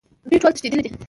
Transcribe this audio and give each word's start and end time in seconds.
دوی 0.29 0.37
ټول 0.43 0.51
تښتیدلي 0.55 0.81
دي 0.85 0.91